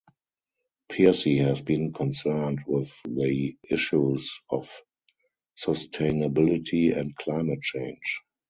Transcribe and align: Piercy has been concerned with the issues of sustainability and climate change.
Piercy 0.91 1.37
has 1.37 1.61
been 1.61 1.93
concerned 1.93 2.63
with 2.65 2.91
the 3.07 3.55
issues 3.69 4.39
of 4.49 4.67
sustainability 5.55 6.97
and 6.97 7.15
climate 7.15 7.61
change. 7.61 8.23